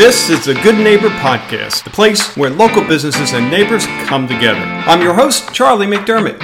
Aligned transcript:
This 0.00 0.30
is 0.30 0.46
the 0.46 0.54
Good 0.54 0.78
Neighbor 0.78 1.10
Podcast, 1.10 1.84
the 1.84 1.90
place 1.90 2.34
where 2.34 2.48
local 2.48 2.82
businesses 2.82 3.34
and 3.34 3.50
neighbors 3.50 3.84
come 4.06 4.26
together. 4.26 4.58
I'm 4.58 5.02
your 5.02 5.12
host, 5.12 5.52
Charlie 5.52 5.86
McDermott. 5.86 6.40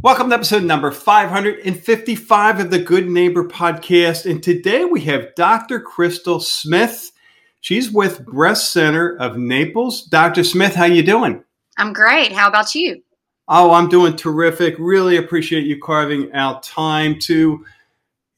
Welcome 0.00 0.30
to 0.30 0.34
episode 0.34 0.62
number 0.62 0.90
555 0.90 2.60
of 2.60 2.70
the 2.70 2.78
Good 2.78 3.10
Neighbor 3.10 3.46
Podcast. 3.46 4.24
And 4.24 4.42
today 4.42 4.86
we 4.86 5.02
have 5.02 5.34
Dr. 5.34 5.80
Crystal 5.80 6.40
Smith. 6.40 7.12
She's 7.60 7.92
with 7.92 8.24
Breast 8.24 8.72
Center 8.72 9.14
of 9.18 9.36
Naples. 9.36 10.04
Dr. 10.04 10.44
Smith, 10.44 10.74
how 10.74 10.86
you 10.86 11.02
doing? 11.02 11.44
I'm 11.76 11.92
great. 11.92 12.32
How 12.32 12.48
about 12.48 12.74
you? 12.74 13.02
Oh, 13.48 13.72
I'm 13.72 13.90
doing 13.90 14.16
terrific. 14.16 14.76
Really 14.78 15.18
appreciate 15.18 15.66
you 15.66 15.78
carving 15.78 16.32
out 16.32 16.62
time 16.62 17.18
to 17.24 17.66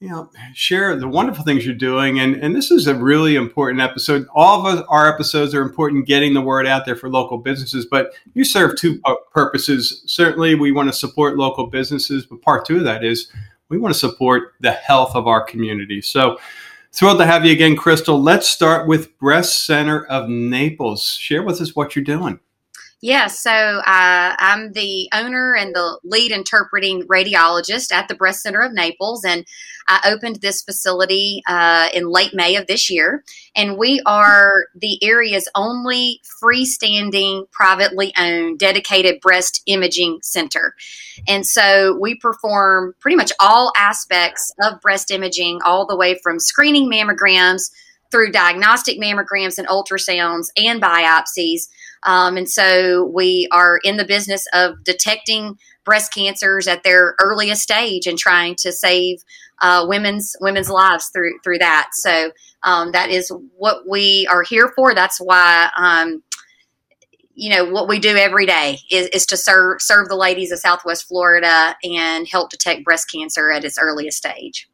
you 0.01 0.09
know, 0.09 0.31
share 0.55 0.95
the 0.95 1.07
wonderful 1.07 1.45
things 1.45 1.63
you're 1.63 1.75
doing. 1.75 2.19
And, 2.19 2.35
and 2.35 2.55
this 2.55 2.71
is 2.71 2.87
a 2.87 2.95
really 2.95 3.35
important 3.35 3.81
episode. 3.81 4.25
All 4.33 4.65
of 4.65 4.83
our 4.89 5.07
episodes 5.07 5.53
are 5.53 5.61
important 5.61 6.07
getting 6.07 6.33
the 6.33 6.41
word 6.41 6.65
out 6.65 6.87
there 6.87 6.95
for 6.95 7.07
local 7.07 7.37
businesses, 7.37 7.85
but 7.85 8.11
you 8.33 8.43
serve 8.43 8.75
two 8.75 8.99
purposes. 9.31 10.01
Certainly, 10.07 10.55
we 10.55 10.71
want 10.71 10.89
to 10.89 10.93
support 10.93 11.37
local 11.37 11.67
businesses, 11.67 12.25
but 12.25 12.41
part 12.41 12.65
two 12.65 12.77
of 12.77 12.83
that 12.83 13.03
is 13.03 13.31
we 13.69 13.77
want 13.77 13.93
to 13.93 13.99
support 13.99 14.55
the 14.59 14.71
health 14.71 15.15
of 15.15 15.27
our 15.27 15.43
community. 15.43 16.01
So, 16.01 16.39
thrilled 16.91 17.19
to 17.19 17.25
have 17.27 17.45
you 17.45 17.51
again, 17.51 17.75
Crystal. 17.75 18.19
Let's 18.19 18.47
start 18.47 18.87
with 18.87 19.15
Breast 19.19 19.67
Center 19.67 20.05
of 20.07 20.27
Naples. 20.27 21.09
Share 21.09 21.43
with 21.43 21.61
us 21.61 21.75
what 21.75 21.95
you're 21.95 22.03
doing. 22.03 22.39
Yeah, 23.03 23.27
so 23.27 23.51
uh, 23.51 24.35
I'm 24.37 24.73
the 24.73 25.09
owner 25.11 25.55
and 25.55 25.73
the 25.73 25.99
lead 26.03 26.31
interpreting 26.31 27.07
radiologist 27.07 27.91
at 27.91 28.07
the 28.07 28.13
Breast 28.13 28.43
Center 28.43 28.61
of 28.61 28.73
Naples, 28.73 29.25
and 29.25 29.43
I 29.87 30.01
opened 30.05 30.41
this 30.41 30.61
facility 30.61 31.41
uh, 31.47 31.89
in 31.95 32.11
late 32.11 32.35
May 32.35 32.55
of 32.57 32.67
this 32.67 32.91
year. 32.91 33.23
And 33.55 33.75
we 33.75 34.03
are 34.05 34.67
the 34.75 35.03
area's 35.03 35.49
only 35.55 36.21
freestanding, 36.43 37.49
privately 37.51 38.13
owned, 38.19 38.59
dedicated 38.59 39.19
breast 39.19 39.63
imaging 39.65 40.19
center. 40.21 40.75
And 41.27 41.47
so 41.47 41.97
we 41.99 42.13
perform 42.13 42.93
pretty 42.99 43.15
much 43.15 43.31
all 43.39 43.73
aspects 43.75 44.53
of 44.61 44.79
breast 44.79 45.09
imaging, 45.09 45.59
all 45.65 45.87
the 45.87 45.97
way 45.97 46.19
from 46.21 46.39
screening 46.39 46.87
mammograms 46.87 47.71
through 48.11 48.31
diagnostic 48.31 48.99
mammograms 48.99 49.57
and 49.57 49.67
ultrasounds 49.69 50.47
and 50.55 50.81
biopsies 50.81 51.67
um, 52.03 52.37
and 52.37 52.49
so 52.49 53.05
we 53.05 53.47
are 53.51 53.79
in 53.83 53.97
the 53.97 54.05
business 54.05 54.45
of 54.53 54.83
detecting 54.83 55.57
breast 55.83 56.13
cancers 56.13 56.67
at 56.67 56.83
their 56.83 57.15
earliest 57.19 57.61
stage 57.61 58.07
and 58.07 58.17
trying 58.17 58.55
to 58.55 58.71
save 58.71 59.23
uh, 59.61 59.85
women's 59.87 60.35
women's 60.41 60.69
lives 60.69 61.09
through 61.13 61.39
through 61.43 61.59
that. 61.59 61.89
So 61.93 62.31
um, 62.63 62.91
that 62.91 63.09
is 63.09 63.31
what 63.57 63.87
we 63.87 64.27
are 64.31 64.43
here 64.43 64.71
for. 64.75 64.93
That's 64.93 65.19
why. 65.19 65.69
Um, 65.77 66.23
you 67.33 67.49
know 67.49 67.65
what 67.65 67.87
we 67.87 67.97
do 67.97 68.17
every 68.17 68.45
day 68.45 68.77
is, 68.91 69.07
is 69.07 69.25
to 69.27 69.37
serve 69.37 69.81
serve 69.81 70.09
the 70.09 70.17
ladies 70.17 70.51
of 70.51 70.59
Southwest 70.59 71.07
Florida 71.07 71.75
and 71.81 72.27
help 72.27 72.51
detect 72.51 72.83
breast 72.83 73.09
cancer 73.09 73.49
at 73.49 73.63
its 73.63 73.77
earliest 73.79 74.17
stage. 74.17 74.69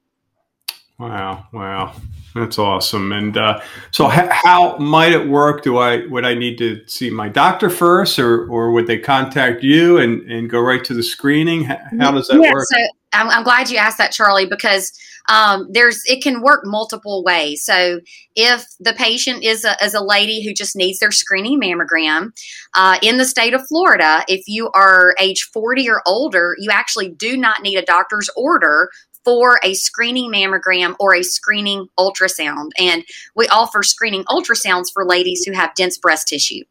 Wow! 0.97 1.45
Wow! 1.53 1.93
That's 2.39 2.59
awesome. 2.59 3.11
And 3.11 3.37
uh, 3.37 3.59
so, 3.91 4.11
h- 4.11 4.29
how 4.29 4.77
might 4.77 5.11
it 5.11 5.27
work? 5.27 5.63
Do 5.63 5.77
I 5.77 6.05
would 6.07 6.25
I 6.25 6.33
need 6.33 6.57
to 6.59 6.81
see 6.87 7.09
my 7.09 7.29
doctor 7.29 7.69
first, 7.69 8.19
or 8.19 8.47
or 8.49 8.71
would 8.71 8.87
they 8.87 8.99
contact 8.99 9.63
you 9.63 9.97
and, 9.97 10.21
and 10.29 10.49
go 10.49 10.59
right 10.59 10.83
to 10.83 10.93
the 10.93 11.03
screening? 11.03 11.63
How 11.63 12.11
does 12.11 12.27
that 12.27 12.41
yeah, 12.41 12.51
work? 12.51 12.65
So 12.69 12.87
I'm, 13.13 13.29
I'm, 13.29 13.43
glad 13.43 13.69
you 13.69 13.77
asked 13.77 13.97
that, 13.97 14.11
Charlie, 14.11 14.45
because 14.45 14.91
um, 15.29 15.67
there's 15.71 16.03
it 16.05 16.23
can 16.23 16.41
work 16.41 16.61
multiple 16.65 17.23
ways. 17.23 17.63
So 17.63 17.99
if 18.35 18.65
the 18.79 18.93
patient 18.93 19.43
is 19.43 19.65
a, 19.65 19.75
is 19.83 19.93
a 19.93 20.01
lady 20.01 20.43
who 20.43 20.53
just 20.53 20.75
needs 20.75 20.99
their 20.99 21.11
screening 21.11 21.59
mammogram 21.59 22.31
uh, 22.75 22.97
in 23.01 23.17
the 23.17 23.25
state 23.25 23.53
of 23.53 23.65
Florida, 23.67 24.23
if 24.27 24.47
you 24.47 24.69
are 24.73 25.15
age 25.19 25.49
40 25.53 25.89
or 25.89 26.01
older, 26.05 26.55
you 26.59 26.69
actually 26.71 27.09
do 27.09 27.35
not 27.35 27.61
need 27.61 27.77
a 27.77 27.81
doctor's 27.81 28.29
order 28.35 28.89
for 29.27 29.59
a 29.61 29.73
screening 29.73 30.31
mammogram 30.31 30.95
or 31.01 31.13
a 31.13 31.21
screening 31.21 31.89
ultrasound. 31.99 32.69
And 32.77 33.03
we 33.35 33.45
offer 33.49 33.83
screening 33.83 34.23
ultrasounds 34.23 34.85
for 34.93 35.05
ladies 35.05 35.43
who 35.43 35.51
have 35.51 35.75
dense 35.75 35.97
breast 35.97 36.29
tissue. 36.29 36.63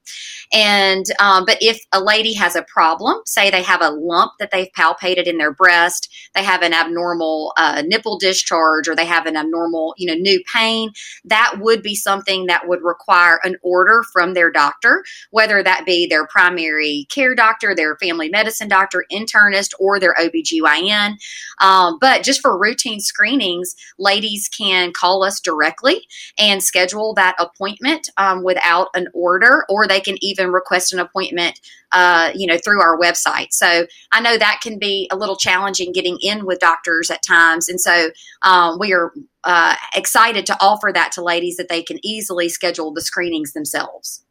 And, 0.55 1.05
um, 1.21 1.45
but 1.45 1.59
if 1.61 1.85
a 1.93 2.01
lady 2.01 2.33
has 2.33 2.57
a 2.57 2.63
problem, 2.63 3.21
say 3.27 3.51
they 3.51 3.63
have 3.63 3.83
a 3.83 3.91
lump 3.91 4.33
that 4.39 4.53
they've 4.53 4.73
palpated 4.79 5.25
in 5.25 5.37
their 5.37 5.53
breast, 5.53 6.11
they 6.35 6.45
have 6.45 6.63
an 6.63 6.73
abnormal 6.73 7.53
uh, 7.59 7.83
nipple 7.85 8.19
discharge, 8.19 8.89
or 8.89 8.97
they 8.97 9.05
have 9.05 9.27
an 9.27 9.37
abnormal, 9.37 9.95
you 9.99 10.07
know, 10.07 10.15
new 10.15 10.43
pain, 10.55 10.93
that 11.27 11.57
would 11.59 11.83
be 11.83 11.95
something 11.95 12.47
that 12.47 12.67
would 12.69 12.83
require 12.83 13.39
an 13.43 13.57
order 13.63 14.03
from 14.13 14.33
their 14.33 14.51
doctor, 14.51 15.05
whether 15.31 15.63
that 15.63 15.85
be 15.85 16.07
their 16.07 16.27
primary 16.29 17.07
care 17.11 17.35
doctor, 17.35 17.75
their 17.75 17.97
family 17.97 18.31
medicine 18.31 18.69
doctor, 18.69 19.05
internist, 19.13 19.75
or 19.79 20.01
their 20.01 20.15
OBGYN. 20.15 21.17
Um, 21.61 21.99
but 22.01 22.23
just 22.23 22.41
for 22.47 22.57
routine 22.57 23.01
screenings, 23.01 23.75
ladies 23.99 24.49
can 24.49 24.93
call 24.93 25.25
us 25.25 25.41
directly 25.41 26.07
and 26.39 26.63
schedule 26.63 27.13
that 27.15 27.35
appointment 27.41 28.09
um, 28.19 28.45
without 28.45 28.87
an 28.95 29.09
order, 29.13 29.65
or 29.69 29.89
they 29.89 30.01
can 30.01 30.17
even 30.21 30.53
request 30.53 30.93
an 30.93 31.01
appointment, 31.01 31.61
uh, 31.91 32.31
you 32.37 32.47
know, 32.47 32.57
through 32.57 32.81
our 32.81 32.97
website. 32.97 33.49
So 33.51 33.89
I 34.13 34.21
know 34.21 34.39
that 34.39 34.61
can 34.63 34.79
be 34.79 35.09
a 35.11 35.17
little 35.17 35.35
challenging 35.35 35.91
getting 35.91 36.19
in 36.21 36.47
with 36.47 36.61
doctors 36.61 37.11
at 37.11 37.25
times, 37.25 37.69
and 37.69 37.81
so 37.81 38.11
um, 38.43 38.79
we 38.79 38.93
are 38.93 39.13
uh, 39.43 39.75
excited 39.97 40.47
to 40.47 40.57
offer 40.61 40.93
that 40.95 41.11
to 41.13 41.25
ladies 41.25 41.57
that 41.57 41.69
they 41.69 41.83
can 41.83 41.99
easily 42.07 42.49
schedule 42.49 42.93
the 42.93 43.03
screenings 43.03 43.55
themselves. 43.55 44.23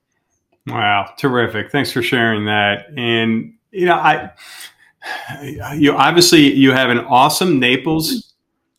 Wow, 0.67 1.11
terrific! 1.17 1.69
Thanks 1.69 1.91
for 1.91 2.01
sharing 2.01 2.45
that. 2.45 2.85
And 2.95 3.55
you 3.71 3.85
know, 3.85 3.95
I 3.95 4.31
you 5.75 5.93
obviously 5.93 6.53
you 6.53 6.71
have 6.71 6.89
an 6.89 6.99
awesome 6.99 7.59
Naples 7.59 8.33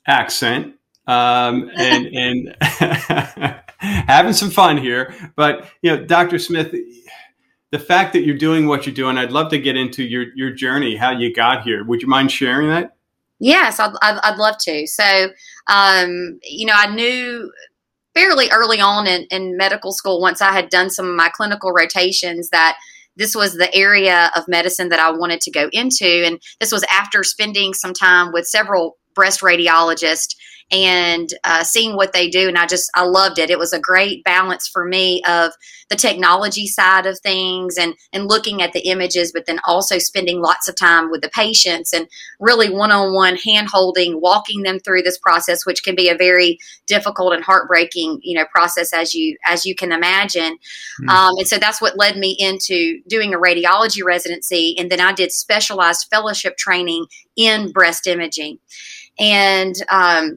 accent 0.06 0.74
um, 1.06 1.70
and 1.76 2.06
and 2.14 2.56
having 3.78 4.32
some 4.32 4.50
fun 4.50 4.76
here. 4.76 5.14
But 5.36 5.68
you 5.82 5.94
know, 5.94 6.04
Dr. 6.04 6.38
Smith, 6.38 6.74
the 7.70 7.78
fact 7.78 8.12
that 8.12 8.24
you're 8.24 8.38
doing 8.38 8.66
what 8.66 8.86
you're 8.86 8.94
doing, 8.94 9.18
I'd 9.18 9.32
love 9.32 9.50
to 9.50 9.58
get 9.58 9.76
into 9.76 10.02
your 10.02 10.26
your 10.34 10.50
journey, 10.50 10.96
how 10.96 11.12
you 11.12 11.32
got 11.32 11.62
here. 11.62 11.84
Would 11.84 12.02
you 12.02 12.08
mind 12.08 12.30
sharing 12.30 12.68
that? 12.68 12.96
Yes, 13.38 13.78
I'd, 13.78 13.92
I'd, 14.00 14.18
I'd 14.22 14.38
love 14.38 14.56
to. 14.60 14.86
So, 14.86 15.28
um, 15.66 16.38
you 16.42 16.64
know, 16.66 16.72
I 16.74 16.86
knew 16.94 17.52
fairly 18.14 18.48
early 18.50 18.80
on 18.80 19.06
in, 19.06 19.26
in 19.30 19.58
medical 19.58 19.92
school, 19.92 20.22
once 20.22 20.40
I 20.40 20.52
had 20.52 20.70
done 20.70 20.88
some 20.88 21.06
of 21.06 21.14
my 21.14 21.28
clinical 21.28 21.70
rotations, 21.70 22.48
that 22.48 22.78
this 23.16 23.34
was 23.34 23.54
the 23.54 23.74
area 23.74 24.30
of 24.36 24.48
medicine 24.48 24.88
that 24.90 25.00
I 25.00 25.10
wanted 25.10 25.40
to 25.42 25.50
go 25.50 25.68
into. 25.72 26.24
And 26.24 26.40
this 26.60 26.72
was 26.72 26.84
after 26.90 27.22
spending 27.22 27.74
some 27.74 27.92
time 27.92 28.32
with 28.32 28.46
several 28.46 28.98
breast 29.14 29.40
radiologists 29.40 30.34
and 30.72 31.30
uh, 31.44 31.62
seeing 31.62 31.94
what 31.94 32.12
they 32.12 32.28
do 32.28 32.48
and 32.48 32.58
i 32.58 32.66
just 32.66 32.90
i 32.94 33.02
loved 33.02 33.38
it. 33.38 33.50
It 33.50 33.58
was 33.58 33.72
a 33.72 33.78
great 33.78 34.24
balance 34.24 34.66
for 34.66 34.84
me 34.84 35.22
of 35.28 35.52
the 35.90 35.96
technology 35.96 36.66
side 36.66 37.06
of 37.06 37.18
things 37.20 37.76
and 37.76 37.94
and 38.12 38.26
looking 38.26 38.62
at 38.62 38.72
the 38.72 38.88
images 38.88 39.32
but 39.32 39.46
then 39.46 39.60
also 39.64 39.98
spending 39.98 40.40
lots 40.40 40.68
of 40.68 40.74
time 40.74 41.10
with 41.10 41.22
the 41.22 41.28
patients 41.28 41.92
and 41.92 42.08
really 42.40 42.68
one-on-one 42.68 43.36
hand 43.36 43.68
holding 43.70 44.20
walking 44.20 44.62
them 44.62 44.80
through 44.80 45.02
this 45.02 45.18
process 45.18 45.64
which 45.64 45.84
can 45.84 45.94
be 45.94 46.08
a 46.08 46.16
very 46.16 46.58
difficult 46.86 47.32
and 47.32 47.44
heartbreaking 47.44 48.18
you 48.22 48.36
know 48.36 48.44
process 48.46 48.92
as 48.92 49.14
you 49.14 49.36
as 49.46 49.64
you 49.64 49.74
can 49.74 49.92
imagine. 49.92 50.56
Mm-hmm. 51.00 51.08
um, 51.08 51.34
and 51.38 51.46
so 51.46 51.58
that's 51.58 51.80
what 51.80 51.96
led 51.96 52.16
me 52.16 52.36
into 52.38 53.00
doing 53.06 53.34
a 53.34 53.38
radiology 53.38 54.04
residency 54.04 54.74
and 54.78 54.90
then 54.90 55.00
i 55.00 55.12
did 55.12 55.30
specialized 55.30 56.08
fellowship 56.10 56.56
training 56.56 57.06
in 57.36 57.70
breast 57.70 58.06
imaging. 58.06 58.58
And 59.18 59.74
um, 59.90 60.36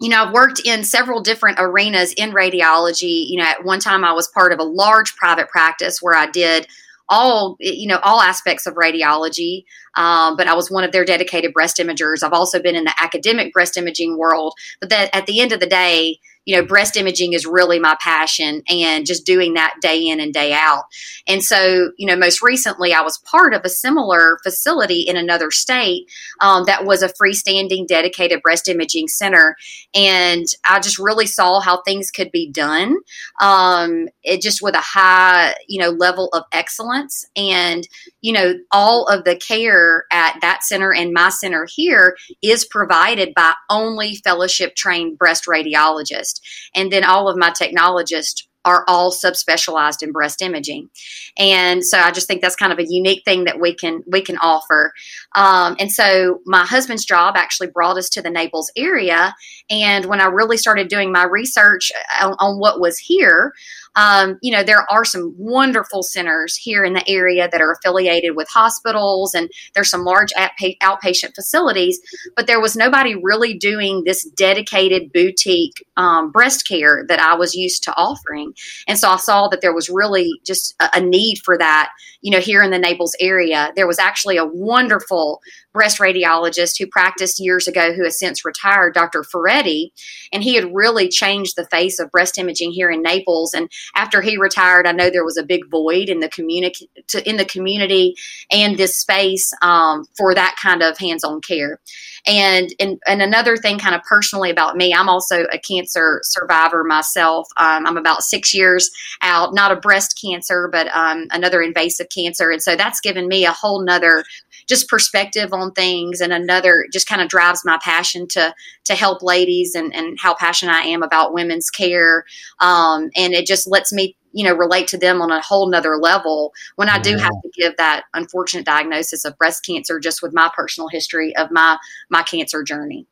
you 0.00 0.08
know, 0.08 0.24
I've 0.24 0.32
worked 0.32 0.60
in 0.64 0.84
several 0.84 1.20
different 1.20 1.58
arenas 1.60 2.12
in 2.12 2.30
radiology. 2.32 3.28
You 3.28 3.38
know, 3.38 3.44
at 3.44 3.64
one 3.64 3.80
time 3.80 4.04
I 4.04 4.12
was 4.12 4.28
part 4.28 4.52
of 4.52 4.60
a 4.60 4.64
large 4.64 5.16
private 5.16 5.48
practice 5.48 6.00
where 6.00 6.14
I 6.14 6.26
did 6.26 6.68
all 7.08 7.56
you 7.58 7.86
know 7.88 7.98
all 8.02 8.20
aspects 8.20 8.66
of 8.66 8.74
radiology 8.74 9.64
um, 9.96 10.36
but 10.36 10.46
i 10.46 10.54
was 10.54 10.70
one 10.70 10.84
of 10.84 10.92
their 10.92 11.04
dedicated 11.04 11.52
breast 11.52 11.78
imagers 11.78 12.22
i've 12.22 12.32
also 12.32 12.60
been 12.60 12.76
in 12.76 12.84
the 12.84 12.94
academic 13.00 13.52
breast 13.52 13.76
imaging 13.76 14.18
world 14.18 14.52
but 14.80 14.90
that 14.90 15.08
at 15.14 15.26
the 15.26 15.40
end 15.40 15.52
of 15.52 15.60
the 15.60 15.66
day 15.66 16.18
you 16.48 16.56
know, 16.56 16.64
breast 16.64 16.96
imaging 16.96 17.34
is 17.34 17.44
really 17.44 17.78
my 17.78 17.94
passion 18.00 18.62
and 18.70 19.04
just 19.04 19.26
doing 19.26 19.52
that 19.52 19.74
day 19.82 20.08
in 20.08 20.18
and 20.18 20.32
day 20.32 20.54
out. 20.54 20.84
And 21.26 21.44
so, 21.44 21.90
you 21.98 22.06
know, 22.06 22.16
most 22.16 22.40
recently 22.40 22.94
I 22.94 23.02
was 23.02 23.18
part 23.18 23.52
of 23.52 23.60
a 23.66 23.68
similar 23.68 24.38
facility 24.42 25.02
in 25.02 25.18
another 25.18 25.50
state 25.50 26.10
um, 26.40 26.64
that 26.64 26.86
was 26.86 27.02
a 27.02 27.10
freestanding 27.10 27.86
dedicated 27.86 28.40
breast 28.40 28.66
imaging 28.66 29.08
center. 29.08 29.56
And 29.94 30.46
I 30.66 30.80
just 30.80 30.98
really 30.98 31.26
saw 31.26 31.60
how 31.60 31.82
things 31.82 32.10
could 32.10 32.30
be 32.32 32.50
done. 32.50 32.96
Um, 33.42 34.08
it 34.22 34.40
just 34.40 34.62
with 34.62 34.74
a 34.74 34.80
high, 34.80 35.54
you 35.68 35.78
know, 35.78 35.90
level 35.90 36.30
of 36.32 36.44
excellence. 36.50 37.26
And, 37.36 37.86
you 38.20 38.32
know, 38.32 38.54
all 38.72 39.06
of 39.06 39.24
the 39.24 39.36
care 39.36 40.04
at 40.10 40.38
that 40.40 40.62
center 40.62 40.92
and 40.92 41.12
my 41.12 41.28
center 41.28 41.66
here 41.70 42.16
is 42.42 42.64
provided 42.64 43.32
by 43.34 43.52
only 43.70 44.16
fellowship 44.16 44.74
trained 44.74 45.18
breast 45.18 45.46
radiologists. 45.46 46.40
And 46.74 46.92
then 46.92 47.04
all 47.04 47.28
of 47.28 47.38
my 47.38 47.50
technologists 47.50 48.48
are 48.64 48.84
all 48.86 49.10
subspecialized 49.10 50.02
in 50.02 50.12
breast 50.12 50.42
imaging. 50.42 50.90
And 51.38 51.84
so 51.84 51.98
i 51.98 52.10
just 52.10 52.26
think 52.26 52.42
that's 52.42 52.56
kind 52.56 52.72
of 52.72 52.78
a 52.78 52.86
unique 52.86 53.24
thing 53.24 53.44
that 53.44 53.60
we 53.60 53.74
can 53.74 54.02
we 54.06 54.20
can 54.20 54.36
offer. 54.38 54.92
Um, 55.34 55.76
and 55.78 55.90
so 55.90 56.40
my 56.44 56.66
husband's 56.66 57.04
job 57.04 57.34
actually 57.36 57.68
brought 57.68 57.96
us 57.96 58.10
to 58.10 58.22
the 58.22 58.30
naples 58.30 58.70
area. 58.76 59.34
And 59.70 60.06
when 60.06 60.20
i 60.20 60.26
really 60.26 60.56
started 60.56 60.88
doing 60.88 61.12
my 61.12 61.24
research 61.24 61.92
on, 62.20 62.34
on 62.40 62.58
what 62.58 62.80
was 62.80 62.98
here 62.98 63.52
um, 63.96 64.38
you 64.42 64.52
know, 64.52 64.62
there 64.62 64.90
are 64.90 65.04
some 65.04 65.34
wonderful 65.36 66.02
centers 66.02 66.56
here 66.56 66.84
in 66.84 66.92
the 66.92 67.08
area 67.08 67.48
that 67.50 67.60
are 67.60 67.72
affiliated 67.72 68.36
with 68.36 68.48
hospitals, 68.48 69.34
and 69.34 69.50
there's 69.74 69.90
some 69.90 70.04
large 70.04 70.32
outpatient 70.34 71.34
facilities, 71.34 72.00
but 72.36 72.46
there 72.46 72.60
was 72.60 72.76
nobody 72.76 73.14
really 73.14 73.54
doing 73.54 74.04
this 74.04 74.24
dedicated 74.30 75.12
boutique 75.12 75.84
um, 75.96 76.30
breast 76.30 76.66
care 76.66 77.04
that 77.08 77.18
I 77.18 77.34
was 77.34 77.54
used 77.54 77.82
to 77.84 77.94
offering. 77.96 78.52
And 78.86 78.98
so 78.98 79.10
I 79.10 79.16
saw 79.16 79.48
that 79.48 79.60
there 79.60 79.74
was 79.74 79.88
really 79.88 80.30
just 80.44 80.74
a, 80.80 80.90
a 80.94 81.00
need 81.00 81.38
for 81.44 81.58
that, 81.58 81.90
you 82.20 82.30
know, 82.30 82.40
here 82.40 82.62
in 82.62 82.70
the 82.70 82.78
Naples 82.78 83.14
area. 83.20 83.72
There 83.76 83.86
was 83.86 83.98
actually 83.98 84.36
a 84.36 84.46
wonderful 84.46 85.40
breast 85.72 85.98
radiologist 85.98 86.78
who 86.78 86.86
practiced 86.86 87.38
years 87.38 87.68
ago 87.68 87.92
who 87.92 88.04
has 88.04 88.18
since 88.18 88.44
retired, 88.44 88.94
Dr. 88.94 89.22
Ferretti, 89.22 89.92
and 90.32 90.42
he 90.42 90.54
had 90.54 90.74
really 90.74 91.08
changed 91.08 91.56
the 91.56 91.66
face 91.66 91.98
of 91.98 92.10
breast 92.10 92.38
imaging 92.38 92.72
here 92.72 92.90
in 92.90 93.02
Naples. 93.02 93.54
And 93.54 93.70
after 93.94 94.20
he 94.20 94.36
retired, 94.36 94.86
I 94.86 94.92
know 94.92 95.10
there 95.10 95.24
was 95.24 95.36
a 95.36 95.42
big 95.42 95.68
void 95.70 96.08
in 96.08 96.20
the 96.20 96.28
community 96.28 96.88
in 97.24 97.36
the 97.36 97.44
community 97.44 98.14
and 98.50 98.76
this 98.76 98.96
space 98.98 99.52
um, 99.62 100.06
for 100.16 100.34
that 100.34 100.56
kind 100.62 100.82
of 100.82 100.98
hands-on 100.98 101.40
care. 101.40 101.80
And, 102.26 102.74
and 102.78 103.00
and 103.06 103.22
another 103.22 103.56
thing, 103.56 103.78
kind 103.78 103.94
of 103.94 104.02
personally 104.02 104.50
about 104.50 104.76
me, 104.76 104.92
I'm 104.92 105.08
also 105.08 105.44
a 105.52 105.58
cancer 105.58 106.20
survivor 106.24 106.84
myself. 106.84 107.48
Um, 107.56 107.86
I'm 107.86 107.96
about 107.96 108.22
six 108.22 108.52
years 108.52 108.90
out, 109.22 109.54
not 109.54 109.72
a 109.72 109.76
breast 109.76 110.18
cancer, 110.20 110.68
but 110.70 110.88
um, 110.94 111.26
another 111.30 111.62
invasive 111.62 112.08
cancer, 112.10 112.50
and 112.50 112.62
so 112.62 112.76
that's 112.76 113.00
given 113.00 113.28
me 113.28 113.46
a 113.46 113.52
whole 113.52 113.82
nother 113.82 114.24
just 114.68 114.88
perspective 114.88 115.52
on 115.52 115.72
things 115.72 116.20
and 116.20 116.32
another 116.32 116.86
just 116.92 117.08
kind 117.08 117.22
of 117.22 117.28
drives 117.28 117.64
my 117.64 117.78
passion 117.82 118.28
to 118.28 118.54
to 118.84 118.94
help 118.94 119.22
ladies 119.22 119.74
and, 119.74 119.94
and 119.94 120.18
how 120.20 120.34
passionate 120.34 120.74
I 120.74 120.82
am 120.82 121.02
about 121.02 121.32
women's 121.32 121.70
care. 121.70 122.24
Um, 122.60 123.10
and 123.16 123.32
it 123.32 123.46
just 123.46 123.66
lets 123.66 123.92
me 123.92 124.16
you 124.32 124.44
know 124.44 124.54
relate 124.54 124.86
to 124.88 124.98
them 124.98 125.22
on 125.22 125.30
a 125.30 125.40
whole 125.40 125.70
nother 125.70 125.96
level 125.96 126.52
when 126.76 126.88
i 126.88 126.98
do 126.98 127.16
have 127.16 127.32
to 127.42 127.50
give 127.54 127.74
that 127.78 128.04
unfortunate 128.12 128.66
diagnosis 128.66 129.24
of 129.24 129.36
breast 129.38 129.64
cancer 129.64 129.98
just 129.98 130.22
with 130.22 130.34
my 130.34 130.50
personal 130.54 130.88
history 130.88 131.34
of 131.36 131.50
my 131.50 131.78
my 132.10 132.22
cancer 132.22 132.62
journey. 132.62 133.06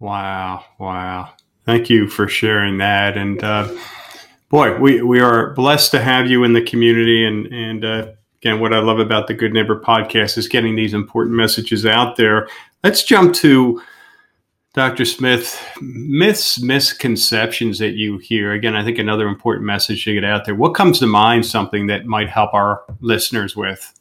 Wow 0.00 0.64
wow. 0.78 1.34
Thank 1.66 1.90
you 1.90 2.08
for 2.08 2.26
sharing 2.26 2.78
that 2.78 3.18
and 3.18 3.44
uh, 3.44 3.68
boy 4.48 4.78
we, 4.78 5.02
we 5.02 5.20
are 5.20 5.52
blessed 5.52 5.90
to 5.90 6.00
have 6.00 6.30
you 6.30 6.42
in 6.42 6.54
the 6.54 6.62
community 6.62 7.24
and 7.24 7.46
and 7.52 7.84
uh, 7.84 8.06
again, 8.46 8.60
what 8.60 8.72
I 8.72 8.78
love 8.78 9.00
about 9.00 9.26
the 9.26 9.34
Good 9.34 9.52
Neighbor 9.52 9.80
podcast 9.80 10.38
is 10.38 10.46
getting 10.46 10.76
these 10.76 10.94
important 10.94 11.34
messages 11.34 11.84
out 11.84 12.14
there. 12.14 12.46
Let's 12.84 13.02
jump 13.02 13.34
to 13.36 13.82
Dr. 14.72 15.04
Smith, 15.04 15.60
myths, 15.80 16.62
misconceptions 16.62 17.80
that 17.80 17.94
you 17.94 18.18
hear. 18.18 18.52
Again, 18.52 18.76
I 18.76 18.84
think 18.84 18.98
another 18.98 19.26
important 19.26 19.66
message 19.66 20.04
to 20.04 20.14
get 20.14 20.22
out 20.22 20.44
there. 20.44 20.54
What 20.54 20.74
comes 20.74 21.00
to 21.00 21.08
mind, 21.08 21.44
something 21.44 21.88
that 21.88 22.06
might 22.06 22.28
help 22.28 22.54
our 22.54 22.84
listeners 23.00 23.56
with? 23.56 23.92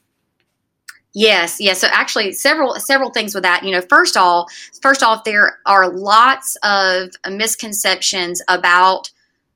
Yes, 1.13 1.59
yes. 1.59 1.80
So 1.80 1.88
actually, 1.92 2.33
several 2.33 2.75
several 2.75 3.09
things 3.09 3.33
with 3.33 3.44
that. 3.44 3.63
You 3.63 3.71
know, 3.71 3.81
first 3.81 4.15
all, 4.15 4.47
first 4.80 5.01
off, 5.01 5.24
there 5.24 5.57
are 5.65 5.89
lots 5.89 6.56
of 6.62 7.09
misconceptions 7.31 8.44
about 8.47 9.09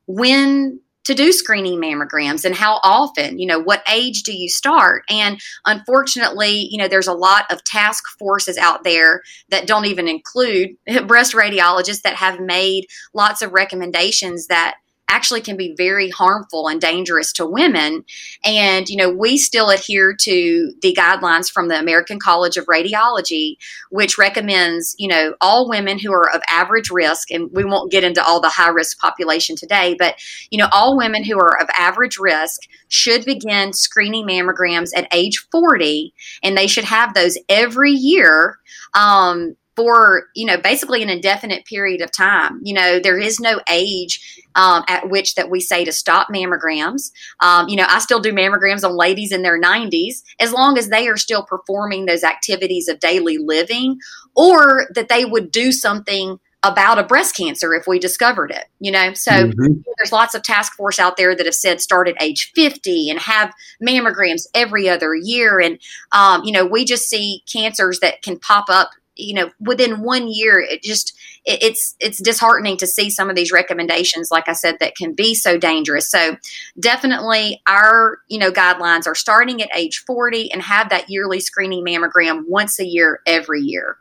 when 0.06 0.80
to 1.10 1.14
do 1.16 1.32
screening 1.32 1.80
mammograms 1.80 2.44
and 2.44 2.54
how 2.54 2.78
often, 2.84 3.40
you 3.40 3.46
know, 3.46 3.58
what 3.58 3.82
age 3.90 4.22
do 4.22 4.32
you 4.32 4.48
start? 4.48 5.02
And 5.10 5.40
unfortunately, 5.66 6.68
you 6.70 6.78
know, 6.78 6.86
there's 6.86 7.08
a 7.08 7.12
lot 7.12 7.50
of 7.50 7.64
task 7.64 8.04
forces 8.16 8.56
out 8.56 8.84
there 8.84 9.20
that 9.48 9.66
don't 9.66 9.86
even 9.86 10.06
include 10.06 10.76
breast 11.08 11.32
radiologists 11.34 12.02
that 12.02 12.14
have 12.14 12.38
made 12.38 12.86
lots 13.12 13.42
of 13.42 13.52
recommendations 13.52 14.46
that 14.46 14.76
actually 15.10 15.40
can 15.40 15.56
be 15.56 15.74
very 15.76 16.08
harmful 16.08 16.68
and 16.68 16.80
dangerous 16.80 17.32
to 17.34 17.44
women. 17.44 18.04
And, 18.44 18.88
you 18.88 18.96
know, 18.96 19.10
we 19.10 19.36
still 19.36 19.68
adhere 19.68 20.14
to 20.20 20.72
the 20.80 20.94
guidelines 20.94 21.50
from 21.50 21.68
the 21.68 21.78
American 21.78 22.18
College 22.18 22.56
of 22.56 22.66
Radiology, 22.66 23.56
which 23.90 24.16
recommends, 24.16 24.94
you 24.98 25.08
know, 25.08 25.34
all 25.40 25.68
women 25.68 25.98
who 25.98 26.12
are 26.12 26.30
of 26.34 26.42
average 26.48 26.90
risk, 26.90 27.30
and 27.30 27.50
we 27.52 27.64
won't 27.64 27.90
get 27.90 28.04
into 28.04 28.24
all 28.24 28.40
the 28.40 28.48
high 28.48 28.68
risk 28.70 28.98
population 28.98 29.56
today, 29.56 29.96
but, 29.98 30.14
you 30.50 30.58
know, 30.58 30.68
all 30.72 30.96
women 30.96 31.24
who 31.24 31.38
are 31.38 31.60
of 31.60 31.68
average 31.76 32.16
risk 32.18 32.62
should 32.88 33.24
begin 33.24 33.72
screening 33.72 34.26
mammograms 34.26 34.90
at 34.94 35.08
age 35.12 35.46
40, 35.50 36.14
and 36.42 36.56
they 36.56 36.66
should 36.66 36.84
have 36.84 37.14
those 37.14 37.36
every 37.48 37.92
year. 37.92 38.58
Um, 38.94 39.56
for 39.76 40.28
you 40.34 40.46
know 40.46 40.56
basically 40.56 41.02
an 41.02 41.08
indefinite 41.08 41.64
period 41.64 42.00
of 42.00 42.12
time. 42.12 42.60
You 42.62 42.74
know 42.74 43.00
there 43.00 43.18
is 43.18 43.40
no 43.40 43.60
age 43.68 44.42
um, 44.54 44.84
at 44.88 45.08
which 45.08 45.34
that 45.36 45.50
we 45.50 45.60
say 45.60 45.84
to 45.84 45.92
stop 45.92 46.28
mammograms. 46.28 47.10
Um, 47.40 47.68
you 47.68 47.76
know 47.76 47.86
i 47.88 47.98
still 47.98 48.20
do 48.20 48.32
mammograms 48.32 48.84
on 48.84 48.96
ladies 48.96 49.32
in 49.32 49.42
their 49.42 49.60
90s 49.60 50.22
as 50.38 50.52
long 50.52 50.78
as 50.78 50.88
they 50.88 51.08
are 51.08 51.16
still 51.16 51.42
performing 51.42 52.06
those 52.06 52.24
activities 52.24 52.88
of 52.88 53.00
daily 53.00 53.38
living 53.38 53.98
or 54.34 54.86
that 54.94 55.08
they 55.08 55.24
would 55.24 55.50
do 55.50 55.72
something 55.72 56.38
about 56.62 56.98
a 56.98 57.02
breast 57.02 57.34
cancer 57.36 57.74
if 57.74 57.86
we 57.86 57.98
discovered 57.98 58.50
it 58.50 58.66
you 58.80 58.90
know? 58.90 59.12
So 59.14 59.30
mm-hmm. 59.30 59.80
there's 59.96 60.12
lots 60.12 60.34
of 60.34 60.42
task 60.42 60.74
force 60.74 60.98
out 60.98 61.16
there 61.16 61.34
that 61.34 61.46
have 61.46 61.54
said 61.54 61.80
start 61.80 62.08
at 62.08 62.20
age 62.22 62.52
50 62.54 63.10
and 63.10 63.18
have 63.18 63.52
mammograms 63.82 64.46
every 64.54 64.88
other 64.88 65.14
year. 65.14 65.60
And 65.60 65.78
um, 66.12 66.42
you 66.44 66.52
know 66.52 66.66
we 66.66 66.84
just 66.84 67.08
see 67.08 67.42
cancers 67.50 68.00
that 68.00 68.22
can 68.22 68.38
pop 68.38 68.66
up 68.68 68.90
you 69.20 69.34
know 69.34 69.50
within 69.60 70.02
one 70.02 70.28
year 70.28 70.58
it 70.58 70.82
just 70.82 71.16
it, 71.44 71.62
it's 71.62 71.94
it's 72.00 72.22
disheartening 72.22 72.76
to 72.76 72.86
see 72.86 73.10
some 73.10 73.30
of 73.30 73.36
these 73.36 73.52
recommendations 73.52 74.30
like 74.30 74.48
i 74.48 74.52
said 74.52 74.76
that 74.80 74.96
can 74.96 75.14
be 75.14 75.34
so 75.34 75.58
dangerous. 75.58 76.10
So 76.10 76.36
definitely 76.78 77.60
our 77.66 78.18
you 78.28 78.38
know 78.38 78.50
guidelines 78.50 79.06
are 79.06 79.14
starting 79.14 79.62
at 79.62 79.74
age 79.76 80.02
40 80.06 80.52
and 80.52 80.62
have 80.62 80.88
that 80.90 81.08
yearly 81.08 81.40
screening 81.40 81.84
mammogram 81.84 82.44
once 82.46 82.78
a 82.78 82.84
year 82.84 83.20
every 83.26 83.60
year. 83.60 83.96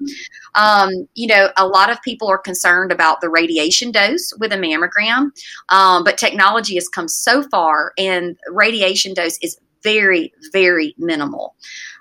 Um, 0.56 1.08
you 1.16 1.28
know 1.28 1.50
a 1.58 1.68
lot 1.68 1.92
of 1.92 2.02
people 2.02 2.28
are 2.28 2.38
concerned 2.38 2.92
about 2.92 3.22
the 3.22 3.30
radiation 3.30 3.92
dose 3.92 4.34
with 4.40 4.52
a 4.52 4.58
mammogram 4.58 5.32
um, 5.70 6.04
but 6.04 6.18
technology 6.18 6.76
has 6.76 6.88
come 6.88 7.08
so 7.08 7.44
far 7.44 7.94
and 7.98 8.38
radiation 8.50 9.14
dose 9.14 9.38
is 9.42 9.58
very 9.84 10.34
very 10.52 10.94
minimal 10.98 11.56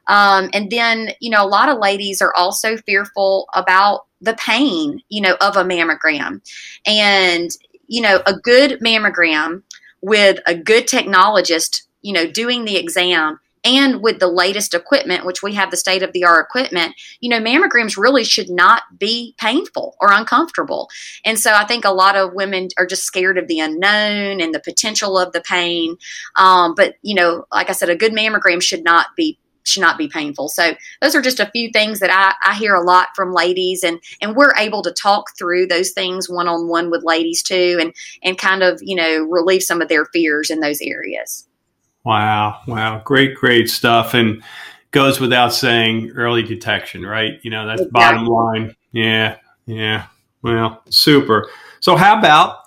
um, 0.09 0.51
and 0.53 0.71
then, 0.71 1.11
you 1.21 1.31
know, 1.31 1.45
a 1.45 1.47
lot 1.47 1.69
of 1.69 1.79
ladies 1.79 2.21
are 2.21 2.35
also 2.35 2.77
fearful 2.79 3.49
about 3.55 4.07
the 4.21 4.35
pain, 4.35 5.01
you 5.09 5.21
know, 5.21 5.37
of 5.41 5.57
a 5.57 5.65
mammogram. 5.65 6.41
And, 6.87 7.51
you 7.87 8.03
know, 8.03 8.21
a 8.27 8.35
good 8.35 8.81
mammogram 8.81 9.63
with 10.01 10.41
a 10.47 10.55
good 10.55 10.87
technologist, 10.87 11.83
you 12.03 12.13
know, 12.13 12.27
doing 12.27 12.65
the 12.65 12.77
exam 12.77 13.39
and 13.65 14.03
with 14.03 14.21
the 14.21 14.29
latest 14.29 14.73
equipment, 14.73 15.27
which 15.27 15.43
we 15.43 15.55
have 15.55 15.71
the 15.71 15.77
state 15.77 16.03
of 16.03 16.13
the 16.13 16.25
art 16.25 16.47
equipment, 16.49 16.95
you 17.21 17.29
know, 17.29 17.41
mammograms 17.41 17.97
really 17.97 18.25
should 18.25 18.49
not 18.49 18.83
be 18.99 19.35
painful 19.39 19.97
or 20.01 20.13
uncomfortable. 20.13 20.89
And 21.25 21.39
so 21.39 21.53
I 21.53 21.65
think 21.65 21.85
a 21.85 21.91
lot 21.91 22.17
of 22.17 22.35
women 22.35 22.69
are 22.79 22.87
just 22.87 23.03
scared 23.03 23.37
of 23.37 23.49
the 23.49 23.59
unknown 23.59 24.41
and 24.41 24.55
the 24.55 24.61
potential 24.61 25.19
of 25.19 25.33
the 25.33 25.41
pain. 25.41 25.97
Um, 26.37 26.75
but, 26.75 26.95
you 27.03 27.15
know, 27.15 27.47
like 27.53 27.69
I 27.69 27.73
said, 27.73 27.91
a 27.91 27.97
good 27.97 28.13
mammogram 28.13 28.63
should 28.63 28.85
not 28.85 29.09
be 29.17 29.39
should 29.69 29.81
not 29.83 29.99
be 29.99 30.09
painful. 30.09 30.49
So 30.49 30.75
those 31.01 31.15
are 31.15 31.23
just 31.23 31.41
a 31.41 31.51
few 31.51 31.71
things 31.71 32.01
that 32.01 32.11
I, 32.11 32.35
I 32.49 32.55
hear 32.55 32.75
a 32.75 32.83
lot 32.83 33.09
from 33.15 33.33
ladies 33.33 33.83
and, 33.83 34.01
and 34.21 34.35
we're 34.35 34.55
able 34.57 34.83
to 34.83 34.93
talk 34.93 35.37
through 35.37 35.67
those 35.67 35.91
things 35.91 36.29
one 36.29 36.49
on 36.49 36.69
one 36.69 36.91
with 36.91 37.05
ladies 37.05 37.43
too 37.43 37.79
and, 37.81 37.95
and 38.23 38.39
kind 38.39 38.63
of, 38.63 38.81
you 38.83 38.97
know, 38.97 39.25
relieve 39.25 39.63
some 39.63 39.81
of 39.83 39.89
their 39.89 40.07
fears 40.07 40.51
in 40.51 40.61
those 40.61 40.81
areas. 40.81 41.47
Wow. 42.05 42.61
Wow. 42.67 43.03
Great, 43.05 43.35
great 43.35 43.69
stuff. 43.69 44.15
And 44.15 44.43
goes 44.91 45.21
without 45.21 45.53
saying 45.53 46.13
early 46.17 46.43
detection, 46.43 47.05
right? 47.05 47.39
You 47.43 47.51
know, 47.51 47.67
that's 47.67 47.83
exactly. 47.83 48.01
bottom 48.01 48.27
line. 48.27 48.77
Yeah. 48.93 49.37
Yeah. 49.67 50.07
Well, 50.43 50.83
super. 50.89 51.51
So 51.81 51.97
how 51.97 52.19
about 52.19 52.61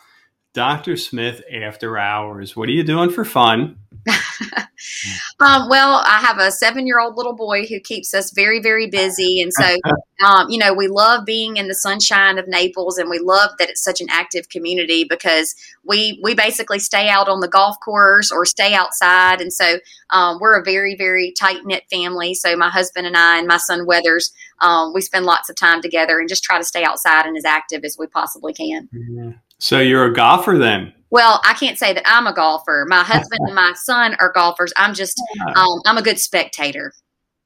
Dr. 0.53 0.97
Smith 0.97 1.41
after 1.51 1.97
hours? 1.97 2.55
What 2.55 2.69
are 2.69 2.73
you 2.73 2.83
doing 2.83 3.09
for 3.09 3.25
fun? 3.25 3.77
um, 5.39 5.69
well, 5.69 6.01
I 6.05 6.19
have 6.19 6.39
a 6.39 6.51
seven 6.51 6.87
year 6.87 6.99
old 6.99 7.15
little 7.15 7.35
boy 7.35 7.65
who 7.65 7.79
keeps 7.79 8.13
us 8.13 8.31
very, 8.31 8.59
very 8.59 8.87
busy. 8.87 9.41
And 9.41 9.53
so, 9.53 9.77
um, 10.25 10.49
you 10.49 10.57
know, 10.57 10.73
we 10.73 10.87
love 10.87 11.25
being 11.25 11.57
in 11.57 11.67
the 11.67 11.75
sunshine 11.75 12.37
of 12.37 12.47
Naples 12.47 12.97
and 12.97 13.09
we 13.09 13.19
love 13.19 13.51
that 13.59 13.69
it's 13.69 13.83
such 13.83 14.01
an 14.01 14.07
active 14.09 14.49
community 14.49 15.03
because 15.03 15.55
we, 15.83 16.19
we 16.23 16.33
basically 16.33 16.79
stay 16.79 17.09
out 17.09 17.29
on 17.29 17.39
the 17.39 17.47
golf 17.47 17.75
course 17.83 18.31
or 18.31 18.45
stay 18.45 18.73
outside. 18.73 19.41
And 19.41 19.53
so 19.53 19.77
um, 20.09 20.39
we're 20.39 20.59
a 20.59 20.63
very, 20.63 20.95
very 20.95 21.33
tight 21.39 21.65
knit 21.65 21.83
family. 21.89 22.33
So 22.33 22.55
my 22.55 22.69
husband 22.69 23.07
and 23.07 23.17
I 23.17 23.39
and 23.39 23.47
my 23.47 23.57
son 23.57 23.85
Weathers, 23.85 24.31
um, 24.59 24.93
we 24.93 25.01
spend 25.01 25.25
lots 25.25 25.49
of 25.49 25.55
time 25.55 25.81
together 25.81 26.19
and 26.19 26.29
just 26.29 26.43
try 26.43 26.57
to 26.57 26.65
stay 26.65 26.83
outside 26.83 27.25
and 27.25 27.37
as 27.37 27.45
active 27.45 27.83
as 27.83 27.97
we 27.97 28.07
possibly 28.07 28.53
can. 28.53 28.89
So 29.61 29.79
you're 29.79 30.05
a 30.05 30.13
golfer 30.13 30.57
then? 30.57 30.91
Well, 31.11 31.39
I 31.45 31.53
can't 31.53 31.77
say 31.77 31.93
that 31.93 32.03
I'm 32.07 32.25
a 32.25 32.33
golfer. 32.33 32.83
My 32.89 33.03
husband 33.03 33.41
and 33.45 33.53
my 33.53 33.73
son 33.75 34.15
are 34.19 34.31
golfers. 34.31 34.73
I'm 34.75 34.95
just, 34.95 35.21
um, 35.55 35.81
I'm 35.85 35.97
a 35.97 36.01
good 36.01 36.19
spectator. 36.19 36.91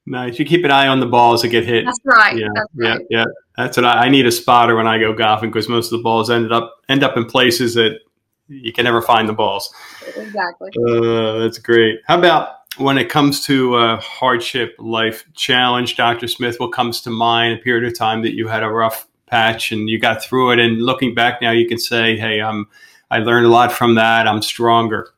Nice. 0.05 0.39
You 0.39 0.45
keep 0.45 0.63
an 0.63 0.71
eye 0.71 0.87
on 0.87 1.01
the 1.01 1.07
balls 1.07 1.41
that 1.41 1.49
get 1.49 1.65
hit. 1.65 1.83
That's 1.83 1.99
right. 2.05 2.37
Yeah, 2.37 2.47
That's 2.55 2.67
yeah, 2.75 2.89
right. 2.89 3.01
yeah. 3.09 3.25
That's 3.57 3.75
what 3.75 3.85
I, 3.85 4.05
I 4.05 4.09
need 4.09 4.25
a 4.25 4.31
spotter 4.31 4.77
when 4.77 4.87
I 4.87 4.97
go 4.97 5.13
golfing 5.13 5.49
because 5.49 5.67
most 5.67 5.91
of 5.91 5.99
the 5.99 6.03
balls 6.03 6.29
ended 6.29 6.53
up 6.53 6.75
end 6.87 7.03
up 7.03 7.17
in 7.17 7.25
places 7.25 7.73
that 7.73 7.99
you 8.47 8.71
can 8.71 8.85
never 8.85 9.01
find 9.01 9.27
the 9.27 9.33
balls. 9.33 9.73
Exactly. 10.15 10.69
Uh, 10.87 11.39
that's 11.39 11.57
great. 11.57 11.99
How 12.07 12.17
about 12.17 12.49
when 12.77 12.97
it 12.97 13.09
comes 13.09 13.43
to 13.47 13.75
a 13.75 13.97
hardship 13.97 14.75
life 14.79 15.25
challenge, 15.33 15.97
Dr. 15.97 16.29
Smith? 16.29 16.61
What 16.61 16.71
comes 16.71 17.01
to 17.01 17.09
mind? 17.09 17.59
A 17.59 17.61
period 17.61 17.91
of 17.91 17.97
time 17.97 18.21
that 18.21 18.35
you 18.35 18.47
had 18.47 18.63
a 18.63 18.69
rough 18.69 19.07
patch 19.27 19.71
and 19.71 19.89
you 19.89 19.99
got 19.99 20.23
through 20.23 20.51
it, 20.51 20.59
and 20.59 20.81
looking 20.81 21.13
back 21.13 21.41
now, 21.41 21.51
you 21.51 21.67
can 21.67 21.77
say, 21.77 22.17
"Hey, 22.17 22.41
I'm 22.41 22.67
I 23.09 23.19
learned 23.19 23.45
a 23.45 23.49
lot 23.49 23.71
from 23.71 23.95
that. 23.95 24.27
I'm 24.27 24.41
stronger." 24.41 25.09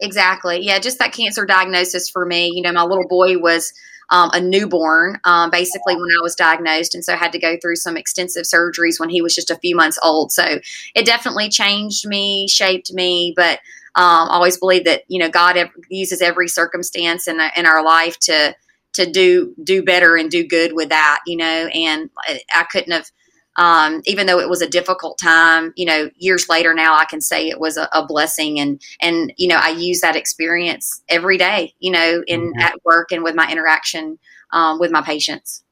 Exactly. 0.00 0.60
Yeah, 0.62 0.78
just 0.78 0.98
that 0.98 1.12
cancer 1.12 1.44
diagnosis 1.44 2.08
for 2.08 2.24
me. 2.24 2.52
You 2.54 2.62
know, 2.62 2.72
my 2.72 2.84
little 2.84 3.08
boy 3.08 3.38
was 3.38 3.72
um, 4.10 4.30
a 4.32 4.40
newborn 4.40 5.18
um, 5.24 5.50
basically 5.50 5.94
when 5.94 6.08
I 6.18 6.22
was 6.22 6.34
diagnosed, 6.34 6.94
and 6.94 7.04
so 7.04 7.12
I 7.12 7.16
had 7.16 7.32
to 7.32 7.38
go 7.38 7.56
through 7.60 7.76
some 7.76 7.96
extensive 7.96 8.44
surgeries 8.44 8.98
when 8.98 9.08
he 9.08 9.20
was 9.20 9.34
just 9.34 9.50
a 9.50 9.56
few 9.56 9.76
months 9.76 9.98
old. 10.02 10.32
So 10.32 10.60
it 10.94 11.04
definitely 11.04 11.48
changed 11.48 12.06
me, 12.06 12.48
shaped 12.48 12.92
me, 12.92 13.32
but 13.36 13.58
um, 13.94 14.28
I 14.28 14.34
always 14.34 14.58
believe 14.58 14.84
that 14.84 15.02
you 15.08 15.18
know 15.18 15.28
God 15.28 15.56
uses 15.88 16.22
every 16.22 16.48
circumstance 16.48 17.26
in 17.26 17.40
in 17.56 17.66
our 17.66 17.84
life 17.84 18.18
to 18.20 18.54
to 18.94 19.10
do 19.10 19.54
do 19.62 19.82
better 19.82 20.16
and 20.16 20.30
do 20.30 20.46
good 20.46 20.72
with 20.74 20.88
that. 20.88 21.20
You 21.26 21.36
know, 21.36 21.68
and 21.74 22.10
I, 22.54 22.64
couldn't 22.70 22.92
have. 22.92 23.10
Um, 23.56 24.02
even 24.06 24.28
though 24.28 24.38
it 24.38 24.48
was 24.48 24.62
a 24.62 24.68
difficult 24.68 25.18
time, 25.18 25.72
you 25.74 25.84
know, 25.84 26.10
years 26.16 26.48
later 26.48 26.74
now 26.74 26.96
I 26.96 27.06
can 27.06 27.20
say 27.20 27.48
it 27.48 27.58
was 27.58 27.76
a, 27.76 27.88
a 27.92 28.06
blessing, 28.06 28.60
and 28.60 28.80
and 29.00 29.32
you 29.36 29.48
know 29.48 29.56
I 29.60 29.70
use 29.70 30.00
that 30.00 30.14
experience 30.14 31.02
every 31.08 31.38
day, 31.38 31.74
you 31.80 31.90
know, 31.90 32.22
in 32.28 32.52
Mhm. 32.52 32.62
at 32.62 32.74
work 32.84 33.10
and 33.10 33.24
with 33.24 33.34
my 33.34 33.50
interaction 33.50 34.18
um, 34.52 34.78
with 34.78 34.90
my 34.90 35.02
patients. 35.02 35.64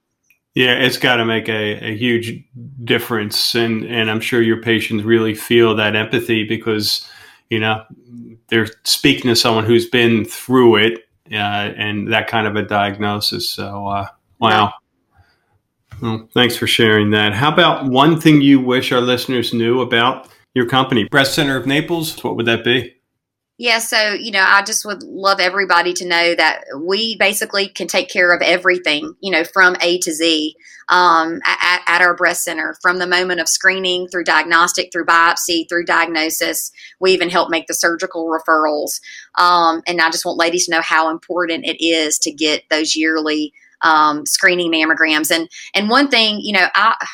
Yeah, 0.54 0.73
it's 0.73 0.96
got 0.96 1.16
to 1.16 1.26
make 1.26 1.50
a, 1.50 1.90
a 1.90 1.96
huge 1.96 2.42
difference, 2.82 3.54
and 3.54 3.85
and 3.85 4.11
I'm 4.11 4.20
sure 4.20 4.40
your 4.40 4.62
patients 4.62 5.04
really 5.04 5.35
feel 5.35 5.76
that 5.76 5.94
empathy 5.94 6.44
because 6.44 7.06
you 7.50 7.61
know 7.61 7.85
they're 8.49 8.68
speaking 8.85 9.28
to 9.28 9.37
someone 9.37 9.64
who's 9.64 9.87
been 9.87 10.25
through 10.25 10.76
it 10.76 11.05
and 11.30 12.12
that 12.12 12.28
kind 12.28 12.47
of 12.47 12.56
a 12.56 12.62
diagnosis. 12.62 13.49
So, 13.49 13.87
uh, 13.87 14.09
wow. 14.40 14.73
Well, 16.02 16.28
thanks 16.35 16.56
for 16.56 16.66
sharing 16.66 17.11
that. 17.11 17.33
How 17.33 17.52
about 17.52 17.87
one 17.87 18.21
thing 18.21 18.42
you 18.42 18.61
wish 18.61 18.92
our 18.92 19.00
listeners 19.00 19.54
knew 19.54 19.80
about 19.80 20.28
your 20.54 20.66
company, 20.66 21.04
Breast 21.04 21.35
Center 21.35 21.56
of 21.56 21.66
Naples? 21.66 22.23
What 22.23 22.37
would 22.37 22.47
that 22.47 22.64
be? 22.64 22.95
Yeah, 23.59 23.78
so 23.78 24.12
you 24.12 24.33
know, 24.33 24.45
I 24.47 24.62
just 24.62 24.85
would 24.85 25.02
love 25.02 25.40
everybody 25.40 25.95
to 25.95 26.06
know 26.06 26.35
that 26.35 26.64
we 26.78 27.16
basically 27.16 27.68
can 27.68 27.87
take 27.87 28.11
care 28.11 28.35
of 28.35 28.42
everything, 28.42 29.14
you 29.21 29.30
know, 29.30 29.45
from 29.45 29.76
A 29.80 29.99
to 30.00 30.12
Z 30.12 30.54
um, 30.88 31.40
at, 31.45 31.83
at 31.87 32.02
our 32.02 32.14
breast 32.14 32.45
center, 32.45 32.76
from 32.81 32.99
the 32.99 33.07
moment 33.07 33.40
of 33.40 33.49
screening 33.49 34.09
through 34.09 34.25
diagnostic, 34.25 34.90
through 34.93 35.07
biopsy, 35.07 35.69
through 35.69 35.85
diagnosis. 35.85 36.71
We 37.00 37.12
even 37.12 37.31
help 37.31 37.50
make 37.50 37.66
the 37.66 37.75
surgical 37.75 38.26
referrals. 38.26 39.00
Um, 39.37 39.83
and 39.87 40.00
I 40.00 40.11
just 40.11 40.25
want 40.25 40.38
ladies 40.38 40.66
to 40.66 40.73
know 40.73 40.83
how 40.83 41.11
important 41.11 41.66
it 41.66 41.85
is 41.85 42.19
to 42.21 42.33
get 42.33 42.64
those 42.71 42.95
yearly 42.95 43.52
um, 43.83 44.25
screening 44.26 44.73
mammograms. 44.73 45.31
And 45.31 45.49
and 45.75 45.90
one 45.90 46.09
thing, 46.09 46.40
you 46.40 46.52
know, 46.52 46.66
I, 46.75 46.95
I 47.00 47.07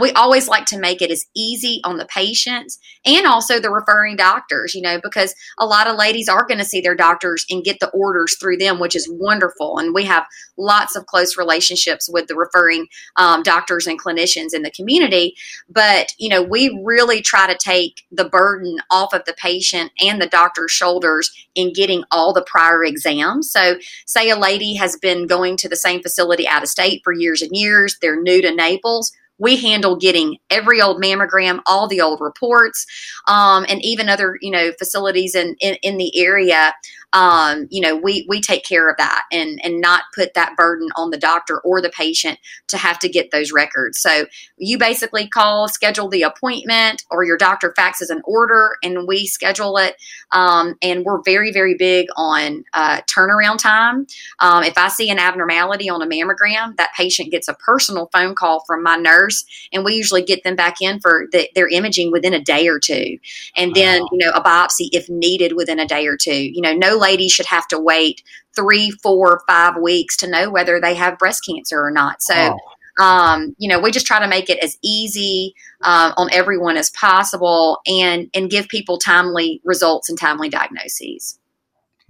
we 0.00 0.10
always 0.12 0.48
like 0.48 0.64
to 0.66 0.78
make 0.78 1.02
it 1.02 1.10
as 1.10 1.26
easy 1.36 1.80
on 1.84 1.98
the 1.98 2.06
patients 2.06 2.78
and 3.04 3.26
also 3.26 3.60
the 3.60 3.70
referring 3.70 4.16
doctors, 4.16 4.74
you 4.74 4.80
know, 4.80 5.00
because 5.02 5.34
a 5.58 5.66
lot 5.66 5.86
of 5.86 5.96
ladies 5.96 6.28
are 6.28 6.46
going 6.46 6.58
to 6.58 6.64
see 6.64 6.80
their 6.80 6.94
doctors 6.94 7.44
and 7.50 7.64
get 7.64 7.78
the 7.80 7.90
orders 7.90 8.36
through 8.38 8.56
them, 8.56 8.78
which 8.78 8.96
is 8.96 9.08
wonderful. 9.10 9.78
And 9.78 9.94
we 9.94 10.04
have 10.04 10.24
lots 10.56 10.96
of 10.96 11.06
close 11.06 11.36
relationships 11.36 12.08
with 12.10 12.26
the 12.26 12.34
referring 12.34 12.86
um, 13.16 13.42
doctors 13.42 13.86
and 13.86 14.00
clinicians 14.00 14.54
in 14.54 14.62
the 14.62 14.70
community. 14.70 15.34
But, 15.68 16.12
you 16.18 16.28
know, 16.28 16.42
we 16.42 16.80
really 16.84 17.20
try 17.20 17.46
to 17.46 17.58
take 17.58 18.02
the 18.10 18.28
burden 18.28 18.78
off 18.90 19.12
of 19.12 19.24
the 19.24 19.34
patient 19.34 19.92
and 20.00 20.20
the 20.20 20.26
doctor's 20.26 20.70
shoulders 20.70 21.30
in 21.54 21.72
getting 21.72 22.04
all 22.10 22.32
the 22.32 22.44
prior 22.46 22.84
exams. 22.84 23.50
So, 23.50 23.76
say 24.06 24.30
a 24.30 24.36
lady 24.36 24.74
has 24.74 24.96
been 24.96 25.26
going 25.26 25.56
to 25.58 25.68
the 25.68 25.76
same 25.76 26.02
facility 26.02 26.46
out 26.48 26.62
of 26.62 26.68
state 26.68 27.02
for 27.04 27.12
years 27.12 27.42
and 27.42 27.50
years, 27.52 27.96
they're 28.00 28.20
new 28.20 28.40
to 28.42 28.54
Naples 28.54 29.12
we 29.40 29.56
handle 29.56 29.96
getting 29.96 30.36
every 30.50 30.80
old 30.80 31.02
mammogram, 31.02 31.60
all 31.66 31.88
the 31.88 32.00
old 32.00 32.20
reports, 32.20 32.86
um, 33.26 33.66
and 33.68 33.82
even 33.82 34.08
other 34.08 34.38
you 34.40 34.50
know 34.50 34.70
facilities 34.78 35.34
in 35.34 35.56
in, 35.60 35.76
in 35.82 35.96
the 35.96 36.16
area. 36.16 36.72
Um, 37.12 37.66
you 37.70 37.80
know, 37.80 37.96
we 37.96 38.24
we 38.28 38.40
take 38.40 38.64
care 38.64 38.88
of 38.88 38.96
that 38.98 39.24
and 39.32 39.60
and 39.64 39.80
not 39.80 40.04
put 40.14 40.34
that 40.34 40.56
burden 40.56 40.88
on 40.96 41.10
the 41.10 41.18
doctor 41.18 41.60
or 41.60 41.80
the 41.82 41.90
patient 41.90 42.38
to 42.68 42.76
have 42.76 42.98
to 43.00 43.08
get 43.08 43.30
those 43.30 43.52
records. 43.52 43.98
So 43.98 44.26
you 44.56 44.78
basically 44.78 45.28
call, 45.28 45.68
schedule 45.68 46.08
the 46.08 46.22
appointment, 46.22 47.04
or 47.10 47.24
your 47.24 47.36
doctor 47.36 47.74
faxes 47.76 48.10
an 48.10 48.22
order, 48.24 48.76
and 48.82 49.08
we 49.08 49.26
schedule 49.26 49.76
it. 49.76 49.96
Um, 50.32 50.76
and 50.82 51.04
we're 51.04 51.22
very 51.22 51.52
very 51.52 51.74
big 51.74 52.06
on 52.16 52.64
uh, 52.72 53.00
turnaround 53.02 53.58
time. 53.58 54.06
Um, 54.38 54.62
if 54.64 54.78
I 54.78 54.88
see 54.88 55.10
an 55.10 55.18
abnormality 55.18 55.88
on 55.88 56.02
a 56.02 56.06
mammogram, 56.06 56.76
that 56.76 56.92
patient 56.96 57.30
gets 57.30 57.48
a 57.48 57.54
personal 57.54 58.08
phone 58.12 58.34
call 58.34 58.60
from 58.66 58.82
my 58.82 58.96
nurse, 58.96 59.44
and 59.72 59.84
we 59.84 59.94
usually 59.94 60.22
get 60.22 60.44
them 60.44 60.56
back 60.56 60.80
in 60.80 61.00
for 61.00 61.26
the, 61.32 61.48
their 61.54 61.68
imaging 61.68 62.12
within 62.12 62.34
a 62.34 62.40
day 62.40 62.68
or 62.68 62.78
two, 62.78 63.18
and 63.56 63.74
then 63.74 64.02
Wow. 64.02 64.08
you 64.12 64.18
know 64.18 64.30
a 64.32 64.42
biopsy 64.42 64.88
if 64.92 65.08
needed 65.08 65.54
within 65.54 65.78
a 65.80 65.86
day 65.86 66.06
or 66.06 66.16
two. 66.16 66.50
You 66.52 66.60
know, 66.62 66.72
no 66.72 66.99
lady 67.00 67.28
should 67.28 67.46
have 67.46 67.66
to 67.68 67.78
wait 67.78 68.22
three, 68.54 68.90
four, 68.90 69.42
five 69.48 69.76
weeks 69.76 70.16
to 70.18 70.28
know 70.28 70.50
whether 70.50 70.80
they 70.80 70.94
have 70.94 71.18
breast 71.18 71.44
cancer 71.48 71.80
or 71.80 71.90
not. 71.90 72.22
So. 72.22 72.34
Oh, 72.36 72.58
Um, 72.98 73.54
you 73.56 73.68
know, 73.68 73.78
we 73.80 73.92
just 73.92 74.04
try 74.04 74.18
to 74.18 74.28
make 74.28 74.50
it 74.50 74.58
as 74.62 74.76
easy 74.82 75.54
um, 75.82 76.12
on 76.18 76.28
everyone 76.32 76.76
as 76.76 76.90
possible, 76.90 77.78
and 77.86 78.28
and 78.34 78.50
give 78.50 78.68
people 78.68 78.98
timely 78.98 79.62
results 79.64 80.10
and 80.10 80.18
timely 80.18 80.50
diagnoses. 80.50 81.38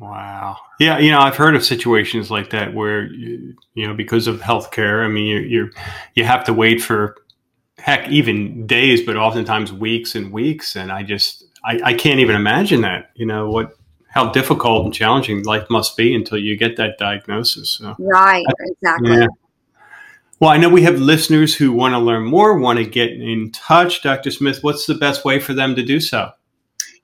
Wow. 0.01 0.57
Yeah, 0.81 0.99
you 0.99 1.13
know, 1.13 1.21
I've 1.21 1.37
heard 1.37 1.55
of 1.55 1.65
situations 1.65 2.31
like 2.31 2.51
that 2.51 2.75
where 2.75 3.05
you, 3.05 3.55
you 3.75 3.87
know 3.87 3.95
because 3.95 4.27
of 4.27 4.41
healthcare. 4.41 5.05
I 5.05 5.09
mean, 5.09 5.27
you 5.27 5.39
you 5.41 5.71
you 6.15 6.25
have 6.25 6.43
to 6.45 6.53
wait 6.53 6.83
for 6.83 7.15
heck 7.79 8.09
even 8.09 8.67
days, 8.67 9.03
but 9.03 9.17
oftentimes 9.17 9.73
weeks 9.73 10.17
and 10.17 10.33
weeks. 10.33 10.75
And 10.75 10.91
I 10.91 11.05
just 11.05 11.45
I, 11.63 11.81
I 11.85 11.95
can't 11.95 12.19
even 12.19 12.35
imagine 12.35 12.81
that. 12.81 13.11
You 13.15 13.27
know 13.27 13.49
what 13.51 13.77
how 14.11 14.31
difficult 14.31 14.85
and 14.85 14.95
challenging 14.95 15.43
life 15.45 15.69
must 15.71 15.97
be 15.97 16.15
until 16.15 16.39
you 16.39 16.57
get 16.57 16.77
that 16.77 16.99
diagnosis. 16.99 17.71
So. 17.71 17.95
Right. 17.99 18.45
Exactly. 18.61 19.17
Yeah. 19.17 19.27
Well, 20.41 20.51
I 20.51 20.57
know 20.57 20.69
we 20.69 20.83
have 20.83 20.99
listeners 20.99 21.55
who 21.55 21.73
want 21.73 21.93
to 21.93 21.99
learn 21.99 22.25
more, 22.25 22.59
want 22.59 22.79
to 22.79 22.85
get 22.85 23.13
in 23.13 23.53
touch. 23.53 24.03
Dr. 24.03 24.31
Smith, 24.31 24.63
what's 24.63 24.87
the 24.87 24.95
best 24.95 25.25
way 25.25 25.39
for 25.39 25.55
them 25.55 25.77
to 25.77 25.83
do 25.83 26.01
so? 26.01 26.31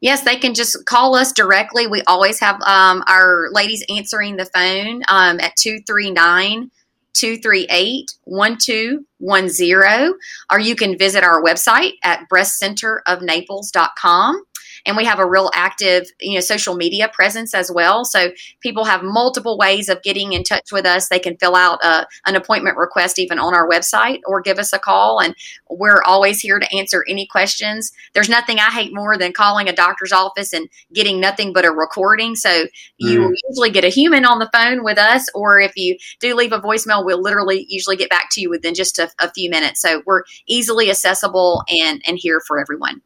Yes, 0.01 0.23
they 0.23 0.37
can 0.37 0.55
just 0.55 0.87
call 0.87 1.15
us 1.15 1.33
directly. 1.33 1.87
We 1.87 2.03
always 2.03 2.41
have 2.41 2.61
um, 2.63 3.05
our 3.07 3.49
ladies 3.53 3.85
answering 3.89 4.37
the 4.37 4.47
phone 4.47 5.03
um, 5.09 5.39
at 5.41 5.57
239 5.57 6.71
238 7.15 8.11
1210. 8.25 10.15
Or 10.51 10.59
you 10.59 10.77
can 10.77 10.99
visit 10.99 11.25
our 11.25 11.43
website 11.43 11.93
at 12.05 12.29
breastcenterofnaples.com. 12.33 14.43
And 14.87 14.97
we 14.97 15.05
have 15.05 15.19
a 15.19 15.29
real 15.29 15.51
active, 15.53 16.07
you 16.21 16.35
know, 16.35 16.41
social 16.41 16.77
media 16.77 17.11
presence 17.13 17.55
as 17.55 17.71
well. 17.71 18.05
So 18.05 18.31
people 18.61 18.85
have 18.85 19.03
multiple 19.03 19.59
ways 19.59 19.89
of 19.89 20.03
getting 20.03 20.33
in 20.33 20.45
touch 20.45 20.71
with 20.73 20.87
us. 20.87 21.09
They 21.09 21.19
can 21.19 21.37
fill 21.37 21.57
out 21.57 21.85
a, 21.85 22.07
an 22.27 22.37
appointment 22.37 22.77
request 22.77 23.19
even 23.19 23.39
on 23.39 23.55
our 23.55 23.69
website 23.69 24.21
or 24.27 24.41
give 24.41 24.59
us 24.59 24.73
a 24.73 24.79
call. 24.79 25.21
And 25.21 25.35
we're 25.69 26.03
always 26.05 26.41
here 26.41 26.59
to 26.59 26.77
answer 26.77 27.05
any 27.09 27.27
questions. 27.27 27.93
There's 28.15 28.29
nothing 28.29 28.59
I 28.59 28.71
hate 28.71 28.95
more 28.95 29.19
than 29.19 29.33
calling 29.33 29.69
a 29.69 29.75
doctor's 29.75 30.13
office 30.13 30.53
and 30.53 30.69
getting 30.95 31.21
nothing 31.21 31.53
but 31.53 31.65
a 31.65 31.71
recording. 31.71 32.37
So 32.37 32.67
you 32.99 33.21
Mm. 33.21 33.35
usually 33.49 33.71
get 33.71 33.85
a 33.85 33.89
human 33.89 34.25
on 34.25 34.39
the 34.39 34.51
phone 34.53 34.85
with 34.85 34.99
us, 34.99 35.27
or 35.35 35.61
if 35.61 35.73
you 35.77 35.97
do 36.21 36.35
leave 36.35 36.53
a 36.53 36.61
voicemail, 36.61 37.05
we'll 37.05 37.21
literally 37.23 37.67
usually 37.69 37.97
get 37.97 38.11
back 38.11 38.29
to 38.33 38.41
you 38.41 38.51
within 38.51 38.75
just 38.75 38.99
a, 38.99 39.11
a 39.19 39.31
few 39.33 39.51
minutes. 39.51 39.81
So 39.83 40.03
we're 40.07 40.23
easily 40.47 40.91
accessible 40.91 41.65
and 41.69 42.03
and 42.07 42.19
here 42.19 42.41
for 42.47 42.61
everyone. 42.61 43.03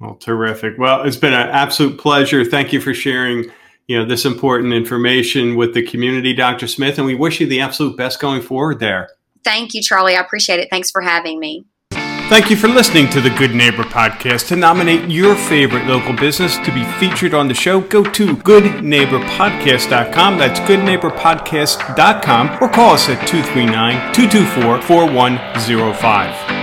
Well, 0.00 0.14
terrific. 0.14 0.78
Well, 0.78 1.02
it's 1.02 1.16
been 1.16 1.34
an 1.34 1.48
absolute 1.50 1.98
pleasure. 1.98 2.44
Thank 2.44 2.72
you 2.72 2.80
for 2.80 2.94
sharing, 2.94 3.50
you 3.86 3.98
know 3.98 4.06
this 4.06 4.24
important 4.24 4.72
information 4.72 5.56
with 5.56 5.74
the 5.74 5.82
community, 5.82 6.32
Dr. 6.32 6.66
Smith, 6.66 6.96
and 6.96 7.06
we 7.06 7.14
wish 7.14 7.40
you 7.40 7.46
the 7.46 7.60
absolute 7.60 7.96
best 7.96 8.18
going 8.18 8.40
forward 8.40 8.80
there. 8.80 9.10
Thank 9.44 9.74
you, 9.74 9.82
Charlie. 9.82 10.16
I 10.16 10.20
appreciate 10.20 10.60
it. 10.60 10.68
Thanks 10.70 10.90
for 10.90 11.02
having 11.02 11.38
me. 11.38 11.66
Thank 12.30 12.48
you 12.48 12.56
for 12.56 12.68
listening 12.68 13.10
to 13.10 13.20
the 13.20 13.30
Good 13.30 13.56
Neighbor 13.56 13.82
Podcast. 13.82 14.46
To 14.48 14.56
nominate 14.56 15.10
your 15.10 15.34
favorite 15.34 15.86
local 15.86 16.14
business 16.14 16.56
to 16.58 16.72
be 16.72 16.84
featured 17.00 17.34
on 17.34 17.48
the 17.48 17.54
show, 17.54 17.80
go 17.80 18.04
to 18.04 18.36
goodneighborpodcast.com. 18.36 20.38
That's 20.38 20.60
goodneighborpodcast.com 20.60 22.58
or 22.62 22.68
call 22.68 22.94
us 22.94 23.08
at 23.08 23.26
239 23.26 24.14
224 24.14 24.82
4105. 24.82 26.59